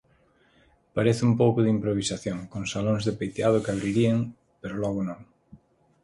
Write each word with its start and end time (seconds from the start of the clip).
Parece 0.95 1.21
un 1.29 1.33
pouco 1.41 1.59
de 1.63 1.73
improvisación, 1.75 2.39
con 2.51 2.63
salóns 2.73 3.03
de 3.07 3.13
peiteado 3.19 3.61
que 3.63 3.71
abrirían, 3.73 4.19
pero 4.61 4.75
logo, 4.83 5.01
non. 5.09 5.21